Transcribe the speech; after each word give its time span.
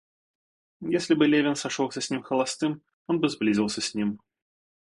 Если 0.89 1.13
бы 1.13 1.27
Левин 1.27 1.55
сошелся 1.55 2.01
с 2.01 2.09
ним 2.09 2.23
холостым, 2.23 2.81
он 3.05 3.19
бы 3.19 3.29
сблизился 3.29 3.81
с 3.81 3.93
ним. 3.93 4.19